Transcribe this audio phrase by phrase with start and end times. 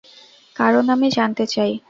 [0.55, 1.71] কারণ, আমি জানতে চাই।